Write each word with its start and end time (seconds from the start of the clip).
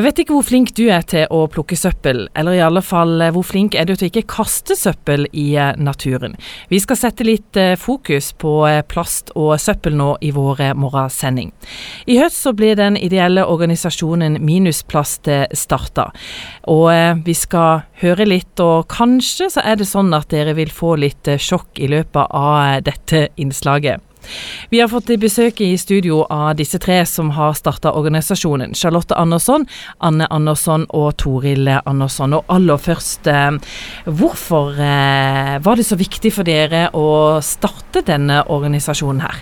Jeg 0.00 0.06
vet 0.06 0.20
ikke 0.22 0.32
hvor 0.32 0.46
flink 0.48 0.70
du 0.78 0.86
er 0.88 1.02
til 1.04 1.26
å 1.28 1.42
plukke 1.52 1.76
søppel, 1.76 2.22
eller 2.32 2.54
i 2.56 2.62
alle 2.64 2.80
fall 2.80 3.20
eh, 3.20 3.32
hvor 3.36 3.44
flink 3.44 3.74
er 3.76 3.84
du 3.84 3.90
til 3.92 4.06
å 4.06 4.08
ikke 4.08 4.30
kaste 4.32 4.72
søppel 4.72 5.26
i 5.36 5.50
eh, 5.60 5.74
naturen. 5.76 6.38
Vi 6.72 6.80
skal 6.80 6.96
sette 6.96 7.26
litt 7.28 7.58
eh, 7.60 7.74
fokus 7.76 8.30
på 8.40 8.54
plast 8.88 9.28
og 9.36 9.52
søppel 9.60 9.98
nå 10.00 10.14
i 10.24 10.32
vår 10.32 10.70
morgensending. 10.80 11.52
I 12.08 12.16
høst 12.16 12.40
så 12.40 12.54
blir 12.56 12.80
den 12.80 12.96
ideelle 12.96 13.44
organisasjonen 13.44 14.40
Minusplast 14.40 15.28
starta, 15.52 16.08
og 16.64 17.20
vi 17.26 17.36
skal 17.36 17.84
høre 18.00 18.24
litt, 18.24 18.56
og 18.56 18.88
kanskje 18.88 19.52
så 19.52 19.68
er 19.68 19.82
det 19.82 19.92
sånn 19.92 20.16
at 20.16 20.32
dere 20.32 20.56
vil 20.56 20.72
få 20.72 20.96
litt 21.04 21.28
sjokk 21.36 21.76
i 21.76 21.92
løpet 21.92 22.32
av 22.32 22.86
dette 22.88 23.28
innslaget. 23.36 24.00
Vi 24.70 24.80
har 24.80 24.88
fått 24.88 25.10
besøk 25.20 25.60
i 25.64 25.72
studio 25.78 26.22
av 26.30 26.54
disse 26.58 26.78
tre 26.78 27.00
som 27.06 27.32
har 27.36 27.54
starta 27.58 27.92
organisasjonen. 27.96 28.74
Charlotte 28.74 29.16
Andersson, 29.16 29.66
Anne 29.98 30.26
Andersson 30.30 30.86
og 30.90 31.16
Toril 31.22 31.68
Andersson. 31.84 32.34
Og 32.38 32.44
aller 32.48 32.80
først, 32.80 33.26
eh, 33.26 33.58
hvorfor 34.06 34.74
eh, 34.78 35.58
var 35.64 35.76
det 35.76 35.86
så 35.88 35.98
viktig 35.98 36.32
for 36.34 36.46
dere 36.46 36.88
å 36.94 37.40
starte 37.42 38.04
denne 38.06 38.44
organisasjonen 38.48 39.24
her? 39.26 39.40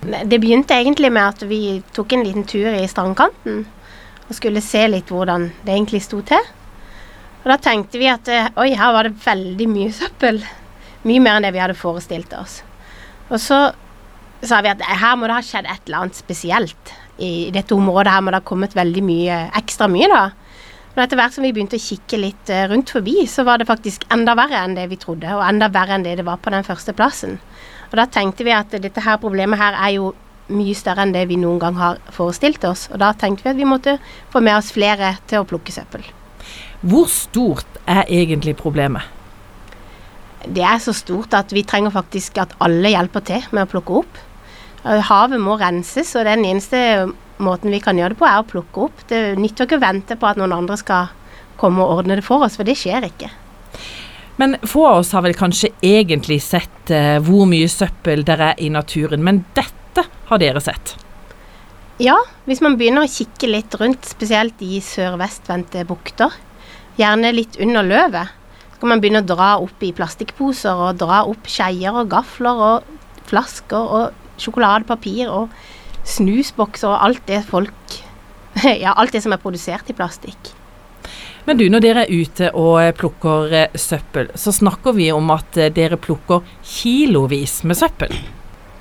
Det 0.00 0.40
begynte 0.40 0.74
egentlig 0.74 1.12
med 1.12 1.26
at 1.36 1.42
vi 1.44 1.82
tok 1.92 2.14
en 2.16 2.24
liten 2.24 2.46
tur 2.48 2.72
i 2.72 2.86
strandkanten 2.88 3.66
og 4.30 4.36
skulle 4.36 4.62
se 4.64 4.86
litt 4.88 5.10
hvordan 5.12 5.50
det 5.66 5.74
egentlig 5.74 6.00
sto 6.04 6.22
til. 6.24 6.40
Og 7.42 7.52
da 7.52 7.56
tenkte 7.60 8.00
vi 8.00 8.08
at 8.08 8.28
eh, 8.28 8.48
oi, 8.60 8.72
her 8.76 8.96
var 8.96 9.08
det 9.08 9.20
veldig 9.24 9.68
mye 9.68 9.92
søppel. 9.96 10.40
Mye 11.08 11.22
mer 11.24 11.38
enn 11.38 11.46
det 11.46 11.54
vi 11.56 11.62
hadde 11.62 11.78
forestilt 11.78 12.32
oss. 12.36 12.60
Og 13.30 13.38
så 13.40 13.60
sa 14.46 14.60
vi 14.64 14.72
at 14.72 14.82
her 14.82 15.16
må 15.18 15.28
det 15.28 15.36
ha 15.36 15.44
skjedd 15.44 15.68
et 15.68 15.88
eller 15.88 16.04
annet 16.04 16.18
spesielt 16.18 16.92
i 17.20 17.50
dette 17.52 17.76
området. 17.76 18.12
Her 18.12 18.24
må 18.24 18.32
det 18.32 18.40
ha 18.40 18.48
kommet 18.48 18.76
veldig 18.76 19.02
mye 19.04 19.40
ekstra 19.60 19.88
mye, 19.90 20.08
da. 20.10 20.22
Men 20.94 21.04
etter 21.04 21.20
hvert 21.20 21.36
som 21.36 21.44
vi 21.46 21.52
begynte 21.54 21.78
å 21.78 21.82
kikke 21.82 22.18
litt 22.18 22.50
eh, 22.50 22.64
rundt 22.70 22.90
forbi, 22.90 23.22
så 23.30 23.44
var 23.46 23.60
det 23.60 23.68
faktisk 23.68 24.08
enda 24.10 24.34
verre 24.38 24.58
enn 24.64 24.74
det 24.74 24.88
vi 24.90 24.98
trodde, 24.98 25.28
og 25.36 25.44
enda 25.46 25.68
verre 25.72 25.94
enn 25.96 26.06
det 26.06 26.16
det 26.18 26.26
var 26.26 26.40
på 26.42 26.50
den 26.54 26.66
første 26.66 26.94
plassen. 26.96 27.38
Og 27.90 27.94
da 28.00 28.08
tenkte 28.10 28.46
vi 28.46 28.54
at 28.54 28.74
dette 28.74 29.04
her 29.04 29.20
problemet 29.22 29.60
her 29.60 29.78
er 29.78 29.94
jo 29.98 30.10
mye 30.50 30.74
større 30.74 31.04
enn 31.06 31.14
det 31.14 31.28
vi 31.30 31.38
noen 31.38 31.60
gang 31.62 31.76
har 31.78 32.00
forestilt 32.14 32.64
oss. 32.66 32.88
Og 32.90 32.98
da 33.02 33.12
tenkte 33.14 33.46
vi 33.46 33.52
at 33.52 33.60
vi 33.60 33.68
måtte 33.68 33.98
få 34.32 34.42
med 34.42 34.56
oss 34.56 34.72
flere 34.74 35.14
til 35.30 35.42
å 35.42 35.46
plukke 35.46 35.74
søppel. 35.74 36.02
Hvor 36.80 37.06
stort 37.12 37.80
er 37.86 38.08
egentlig 38.08 38.56
problemet? 38.58 39.04
Det 40.40 40.64
er 40.64 40.80
så 40.80 40.94
stort 40.96 41.34
at 41.36 41.52
vi 41.52 41.66
trenger 41.68 41.92
faktisk 41.92 42.38
at 42.40 42.54
alle 42.64 42.94
hjelper 42.94 43.24
til 43.28 43.46
med 43.52 43.66
å 43.66 43.70
plukke 43.70 43.98
opp. 44.00 44.20
Eh, 44.84 45.02
havet 45.10 45.42
må 45.42 45.58
renses, 45.60 46.14
og 46.16 46.24
den 46.28 46.46
eneste 46.48 47.10
måten 47.40 47.72
vi 47.72 47.80
kan 47.84 47.98
gjøre 47.98 48.14
det 48.14 48.20
på, 48.20 48.28
er 48.28 48.40
å 48.40 48.48
plukke 48.48 48.86
opp. 48.86 49.04
Det 49.10 49.36
nytter 49.40 49.68
ikke 49.68 49.80
å 49.80 49.84
vente 49.84 50.16
på 50.16 50.28
at 50.28 50.40
noen 50.40 50.56
andre 50.56 50.78
skal 50.80 51.10
komme 51.60 51.84
og 51.84 52.00
ordne 52.00 52.16
det 52.20 52.24
for 52.24 52.46
oss, 52.46 52.56
for 52.56 52.68
det 52.68 52.78
skjer 52.80 53.08
ikke. 53.10 53.28
Men 54.40 54.56
få 54.64 54.86
av 54.88 55.02
oss 55.02 55.12
har 55.12 55.24
vel 55.26 55.36
kanskje 55.36 55.68
egentlig 55.84 56.38
sett 56.40 56.92
uh, 56.94 57.18
hvor 57.20 57.44
mye 57.48 57.68
søppel 57.68 58.24
det 58.24 58.38
er 58.40 58.62
i 58.64 58.70
naturen, 58.72 59.20
men 59.24 59.42
dette 59.56 60.06
har 60.30 60.40
dere 60.40 60.62
sett? 60.64 60.94
Ja, 62.00 62.16
hvis 62.48 62.62
man 62.64 62.78
begynner 62.80 63.04
å 63.04 63.12
kikke 63.12 63.50
litt 63.50 63.76
rundt, 63.76 64.08
spesielt 64.08 64.62
i 64.64 64.78
sørvestvendte 64.80 65.84
bukter, 65.84 66.32
gjerne 66.96 67.34
litt 67.36 67.58
under 67.60 67.84
løvet, 67.84 68.32
så 68.72 68.80
kan 68.80 68.94
man 68.94 69.02
begynne 69.04 69.20
å 69.20 69.28
dra 69.28 69.50
opp 69.60 69.84
i 69.84 69.92
plastikkposer 69.92 70.80
og 70.86 71.02
dra 71.02 71.20
opp 71.28 71.50
skeier 71.52 72.00
og 72.00 72.08
gafler 72.14 72.64
og 72.70 72.88
flasker 73.28 73.92
og 73.98 74.29
sjokoladepapir 74.40 75.30
og 75.30 75.52
snusbokser 76.08 76.90
og 76.90 77.04
alt 77.08 77.26
det 77.28 77.42
folk 77.48 78.00
Ja, 78.84 78.96
alt 78.96 79.14
det 79.14 79.22
som 79.22 79.32
er 79.32 79.42
produsert 79.42 79.90
i 79.92 79.94
plastikk. 79.94 80.50
Men 81.46 81.56
du, 81.56 81.64
når 81.72 81.82
dere 81.84 82.02
er 82.04 82.10
ute 82.10 82.50
og 82.58 82.82
plukker 82.98 83.54
eh, 83.56 83.78
søppel, 83.78 84.28
så 84.38 84.52
snakker 84.52 84.94
vi 84.96 85.08
om 85.14 85.30
at 85.32 85.56
eh, 85.56 85.70
dere 85.72 85.96
plukker 86.00 86.42
kilovis 86.66 87.62
med 87.64 87.78
søppel. 87.78 88.12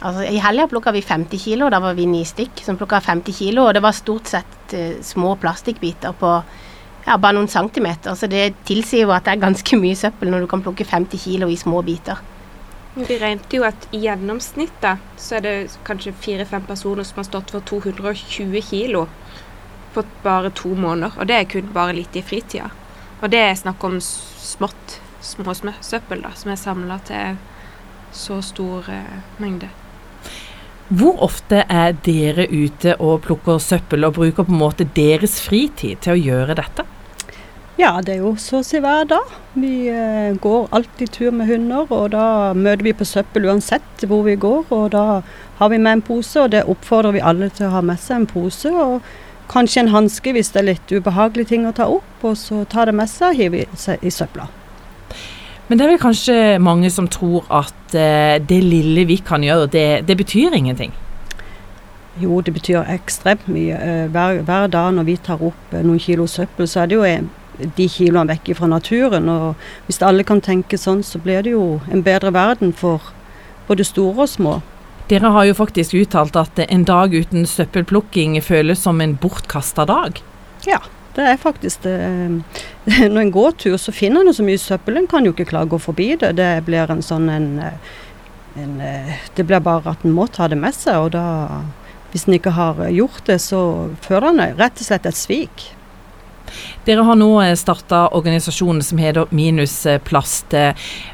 Altså, 0.00 0.24
I 0.24 0.40
helga 0.40 0.66
plukka 0.70 0.94
vi 0.96 1.04
50 1.04 1.44
kilo, 1.44 1.68
da 1.70 1.78
var 1.82 1.94
vi 1.96 2.08
ni 2.08 2.24
stykk 2.24 2.62
som 2.64 2.78
plukka 2.80 3.02
50 3.04 3.36
kilo. 3.36 3.66
Og 3.68 3.76
det 3.76 3.84
var 3.84 3.96
stort 3.96 4.30
sett 4.32 4.74
uh, 4.74 4.96
små 5.04 5.34
plastikkbiter 5.40 6.16
på 6.16 6.30
ja, 7.04 7.16
bare 7.16 7.36
noen 7.36 7.50
centimeter. 7.52 8.16
Så 8.16 8.28
det 8.30 8.62
tilsier 8.68 9.04
jo 9.04 9.12
at 9.12 9.28
det 9.28 9.36
er 9.36 9.44
ganske 9.44 9.80
mye 9.80 9.98
søppel 9.98 10.32
når 10.32 10.44
du 10.44 10.50
kan 10.50 10.64
plukke 10.64 10.88
50 10.88 11.20
kilo 11.20 11.50
i 11.52 11.58
små 11.60 11.84
biter. 11.84 12.20
Vi 12.94 13.18
regnet 13.18 13.52
jo 13.54 13.62
at 13.62 13.86
i 13.94 14.00
gjennomsnitt 14.02 14.86
så 15.16 15.36
er 15.38 15.44
det 15.44 15.78
kanskje 15.86 16.12
fire-fem 16.12 16.64
personer 16.66 17.06
som 17.06 17.20
har 17.20 17.28
stått 17.28 17.52
for 17.54 17.62
220 17.62 18.62
kilo 18.66 19.04
på 19.94 20.04
bare 20.24 20.50
to 20.50 20.74
måneder. 20.74 21.14
Og 21.18 21.28
det 21.30 21.36
er 21.36 21.50
kun 21.50 21.70
bare 21.74 21.94
litt 21.94 22.16
i 22.18 22.24
fritida. 22.26 22.72
Og 23.20 23.30
det 23.30 23.44
er 23.44 23.54
snakk 23.54 23.84
om 23.86 24.00
smått, 24.02 24.98
små 25.22 25.54
søppel 25.54 26.24
da, 26.24 26.34
som 26.34 26.50
er 26.50 26.58
samla 26.58 26.98
til 27.06 27.38
så 28.16 28.40
stor 28.42 28.90
eh, 28.90 29.18
mengde. 29.38 29.68
Hvor 30.90 31.20
ofte 31.22 31.62
er 31.70 31.92
dere 32.02 32.48
ute 32.50 32.96
og 32.98 33.20
plukker 33.22 33.60
søppel, 33.62 34.04
og 34.04 34.16
bruker 34.16 34.42
på 34.42 34.50
en 34.50 34.64
måte 34.64 34.88
deres 34.96 35.38
fritid 35.44 36.02
til 36.02 36.16
å 36.16 36.22
gjøre 36.22 36.58
dette? 36.58 36.86
Ja, 37.80 37.94
det 38.04 38.12
er 38.12 38.18
jo 38.20 38.34
så 38.36 38.58
å 38.58 38.64
si 38.66 38.76
hver 38.82 39.06
dag. 39.08 39.28
Vi 39.56 39.86
eh, 39.88 40.34
går 40.36 40.66
alltid 40.76 41.14
tur 41.14 41.30
med 41.32 41.48
hunder, 41.48 41.86
og 41.88 42.10
da 42.12 42.52
møter 42.52 42.84
vi 42.84 42.92
på 42.92 43.06
søppel 43.08 43.46
uansett 43.48 44.04
hvor 44.04 44.26
vi 44.26 44.34
går. 44.36 44.66
Og 44.68 44.90
da 44.92 45.22
har 45.56 45.72
vi 45.72 45.78
med 45.80 45.94
en 45.94 46.02
pose, 46.04 46.42
og 46.42 46.50
det 46.52 46.66
oppfordrer 46.68 47.16
vi 47.16 47.24
alle 47.24 47.48
til 47.48 47.70
å 47.70 47.74
ha 47.78 47.80
med 47.80 48.02
seg 48.02 48.18
en 48.18 48.28
pose. 48.28 48.68
Og 48.68 49.00
kanskje 49.48 49.86
en 49.86 49.92
hanske 49.94 50.36
hvis 50.36 50.52
det 50.52 50.60
er 50.60 50.68
litt 50.74 50.92
ubehagelige 50.92 51.54
ting 51.54 51.64
å 51.64 51.72
ta 51.72 51.88
opp, 51.88 52.12
og 52.20 52.36
så 52.36 52.66
ta 52.68 52.84
det 52.84 52.98
med 53.00 53.08
seg 53.08 53.32
og 53.32 53.40
hive 53.40 53.64
seg 53.80 54.04
i 54.04 54.12
søpla. 54.12 54.50
Men 55.70 55.78
det 55.78 55.86
er 55.86 55.94
vel 55.94 56.04
kanskje 56.04 56.38
mange 56.60 56.92
som 56.92 57.08
tror 57.08 57.48
at 57.62 57.96
eh, 57.96 58.36
det 58.44 58.60
lille 58.60 59.08
vi 59.08 59.22
kan 59.24 59.46
gjøre, 59.46 59.72
det, 59.72 59.88
det 60.04 60.20
betyr 60.20 60.52
ingenting? 60.58 60.92
Jo, 62.20 62.42
det 62.44 62.52
betyr 62.60 62.84
ekstremt 62.92 63.48
mye. 63.48 63.76
Eh, 63.80 64.06
hver, 64.12 64.42
hver, 64.44 64.68
dag 64.68 64.92
når 64.92 65.06
vi 65.08 65.20
tar 65.24 65.40
opp 65.40 65.72
eh, 65.72 65.80
noen 65.86 66.02
kilo 66.02 66.28
søppel, 66.28 66.68
så 66.68 66.82
er 66.82 66.90
det 66.90 66.98
jo 66.98 67.06
en, 67.08 67.30
de 67.76 67.86
kiloene 67.88 68.34
vekk 68.34 68.52
fra 68.58 68.68
naturen. 68.70 69.28
Og 69.28 69.88
hvis 69.88 70.02
alle 70.06 70.26
kan 70.26 70.42
tenke 70.44 70.78
sånn, 70.80 71.02
så 71.06 71.20
blir 71.22 71.44
det 71.46 71.54
jo 71.54 71.80
en 71.90 72.04
bedre 72.06 72.32
verden 72.34 72.74
for 72.76 73.12
både 73.68 73.86
store 73.86 74.26
og 74.26 74.30
små. 74.30 74.58
Dere 75.10 75.32
har 75.34 75.48
jo 75.48 75.58
faktisk 75.58 75.96
uttalt 75.98 76.36
at 76.38 76.58
en 76.68 76.84
dag 76.86 77.14
uten 77.14 77.46
søppelplukking 77.48 78.36
føles 78.46 78.82
som 78.84 79.00
en 79.02 79.16
bortkasta 79.18 79.86
dag. 79.88 80.20
Ja, 80.66 80.78
det 81.16 81.24
er 81.26 81.40
faktisk 81.40 81.82
det. 81.82 81.96
Når 83.14 83.20
en 83.24 83.32
går 83.34 83.56
tur, 83.58 83.76
så 83.76 83.94
finner 83.94 84.22
en 84.22 84.36
så 84.36 84.46
mye 84.46 84.60
søppel. 84.60 85.00
En 85.00 85.10
kan 85.10 85.26
jo 85.26 85.34
ikke 85.34 85.48
klare 85.50 85.66
å 85.66 85.74
gå 85.74 85.80
forbi 85.82 86.12
det. 86.20 86.36
Det 86.38 86.52
blir 86.66 86.92
en 86.94 87.02
sånn 87.02 87.26
en, 87.32 87.50
en 88.54 88.78
Det 89.34 89.46
blir 89.46 89.62
bare 89.66 89.96
at 89.96 90.06
en 90.06 90.14
må 90.14 90.28
ta 90.30 90.46
det 90.50 90.58
med 90.60 90.78
seg. 90.78 91.02
Og 91.02 91.10
da, 91.16 91.26
hvis 92.12 92.28
en 92.28 92.38
ikke 92.38 92.54
har 92.54 92.78
gjort 92.94 93.26
det, 93.26 93.40
så 93.42 93.62
føler 94.06 94.30
en 94.30 94.58
rett 94.62 94.78
og 94.78 94.86
slett 94.86 95.10
et 95.10 95.18
svik. 95.18 95.70
Dere 96.86 97.04
har 97.04 97.18
nå 97.18 97.28
eh, 97.42 97.54
starta 97.58 98.06
organisasjonen 98.16 98.82
som 98.84 99.00
heter 99.00 99.30
Minusplast. 99.36 100.56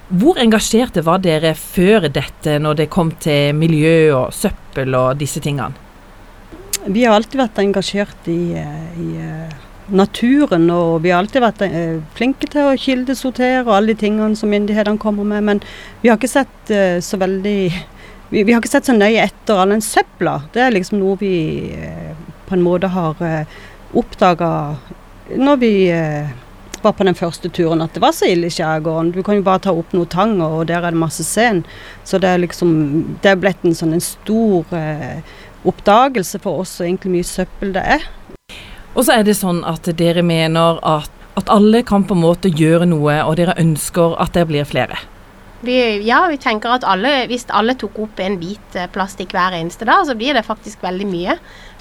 Hvor 0.09 0.39
engasjerte 0.39 1.03
var 1.07 1.23
dere 1.25 1.55
før 1.59 2.07
dette, 2.09 2.59
når 2.63 2.83
det 2.83 2.93
kom 2.95 3.11
til 3.23 3.57
miljø 3.59 4.15
og 4.17 4.35
søppel 4.35 4.95
og 4.95 5.19
disse 5.21 5.43
tingene? 5.43 5.75
Vi 6.87 7.03
har 7.03 7.17
alltid 7.17 7.41
vært 7.41 7.59
engasjert 7.59 8.29
i, 8.31 8.55
eh, 8.61 9.01
i 9.03 9.09
eh, 9.19 9.57
naturen, 9.91 10.69
og 10.71 11.03
vi 11.03 11.11
har 11.11 11.23
alltid 11.23 11.43
vært 11.43 11.65
flinke 12.15 12.49
til 12.51 12.71
å 12.71 12.79
kildesortere 12.79 13.65
og 13.65 13.75
alle 13.75 13.95
de 13.95 14.01
tingene 14.07 14.39
som 14.39 14.51
myndighetene 14.51 15.03
kommer 15.03 15.27
med. 15.27 15.45
Men 15.47 15.63
vi 16.03 16.11
har 16.11 16.19
ikke 16.19 16.31
sett 16.31 16.73
så 17.07 17.19
veldig 17.23 17.59
vi, 18.31 18.43
vi, 18.43 18.51
har 18.51 18.59
ikke 18.59 18.73
sett 18.73 18.89
så 18.89 18.95
nøye 18.97 19.23
etter 19.23 19.61
all 19.63 19.71
den 19.71 19.85
søpla. 19.85 20.41
Det 20.55 20.65
er 20.65 20.75
liksom 20.75 20.99
noe 20.99 21.15
vi 21.21 21.37
på 22.49 22.57
en 22.57 22.65
måte 22.67 22.91
har 22.91 23.23
oppdaga 23.95 24.51
når 25.35 25.57
vi 25.63 25.73
eh, 25.91 26.29
var 26.83 26.93
på 26.93 27.07
den 27.07 27.17
første 27.19 27.51
turen 27.51 27.83
at 27.83 27.95
det 27.97 28.03
var 28.05 28.15
så 28.15 28.29
ille 28.31 28.51
i 28.51 28.55
skjærgården. 28.55 29.13
Du 29.15 29.23
kan 29.27 29.39
jo 29.39 29.47
bare 29.47 29.65
ta 29.67 29.75
opp 29.75 29.95
noe 29.97 30.09
tang, 30.11 30.37
og 30.45 30.67
der 30.71 30.85
er 30.85 30.95
det 30.95 31.03
masse 31.03 31.27
sen. 31.27 31.65
Så 32.05 32.21
det 32.23 32.31
er 32.31 32.45
liksom 32.45 33.19
Det 33.23 33.33
er 33.33 33.41
blitt 33.41 33.65
en 33.65 33.75
sånn 33.75 33.97
en 33.97 34.05
stor 34.05 34.77
eh, 34.77 35.21
oppdagelse 35.67 36.39
for 36.43 36.63
oss 36.63 36.79
og 36.81 36.87
egentlig 36.87 37.17
mye 37.17 37.27
søppel 37.27 37.75
det 37.75 37.83
er. 37.97 38.07
Og 38.95 39.05
så 39.05 39.19
er 39.19 39.27
det 39.27 39.37
sånn 39.37 39.65
at 39.69 39.89
dere 39.99 40.23
mener 40.25 40.79
at, 40.87 41.11
at 41.37 41.51
alle 41.53 41.83
kan 41.85 42.07
på 42.07 42.17
en 42.17 42.23
måte 42.23 42.49
gjøre 42.49 42.87
noe, 42.89 43.19
og 43.27 43.37
dere 43.37 43.57
ønsker 43.61 44.17
at 44.23 44.33
det 44.39 44.47
blir 44.49 44.65
flere. 44.69 44.97
Vi, 45.67 45.77
ja, 46.07 46.21
vi 46.31 46.39
tenker 46.41 46.77
at 46.77 46.85
alle, 46.87 47.25
hvis 47.31 47.49
alle 47.57 47.75
tok 47.81 47.99
opp 48.05 48.21
en 48.23 48.39
bit 48.41 48.77
eh, 48.77 48.89
plastikk 48.93 49.35
hver 49.35 49.57
eneste 49.57 49.89
dag, 49.89 50.05
så 50.07 50.15
blir 50.17 50.37
det 50.37 50.47
faktisk 50.47 50.85
veldig 50.85 51.09
mye. 51.11 51.37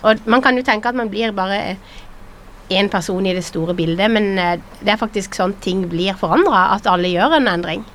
Og 0.08 0.28
man 0.30 0.44
kan 0.44 0.58
jo 0.58 0.64
tenke 0.66 0.90
at 0.90 0.98
man 0.98 1.12
blir 1.12 1.36
bare 1.36 1.78
én 2.70 2.90
person 2.90 3.26
i 3.26 3.34
det 3.36 3.46
store 3.46 3.76
bildet, 3.78 4.10
men 4.12 4.38
eh, 4.42 4.58
det 4.82 4.96
er 4.96 5.02
faktisk 5.02 5.38
sånn 5.38 5.56
ting 5.62 5.86
blir 5.92 6.18
forandra, 6.18 6.72
at 6.76 6.90
alle 6.90 7.12
gjør 7.14 7.38
en 7.40 7.52
endring. 7.52 7.86